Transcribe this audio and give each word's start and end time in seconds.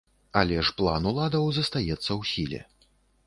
Але 0.39 0.55
ж 0.69 0.73
план 0.79 1.03
уладаў 1.11 1.45
застаецца 1.57 1.99
ў 1.99 2.21
сіле. 2.33 2.61